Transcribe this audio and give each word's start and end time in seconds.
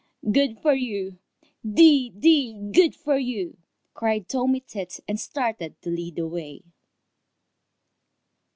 "Good 0.31 0.57
for 0.59 0.73
you! 0.73 1.19
Dee, 1.63 2.09
dee, 2.09 2.57
good 2.73 2.95
for 2.95 3.19
you!" 3.19 3.57
cried 3.93 4.27
Tommy 4.27 4.61
Tit, 4.65 4.99
and 5.07 5.19
started 5.19 5.79
to 5.83 5.91
lead 5.91 6.15
the 6.15 6.27
way. 6.27 6.63